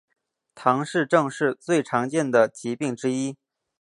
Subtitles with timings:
[0.55, 3.37] 唐氏症是最常见的疾病之一。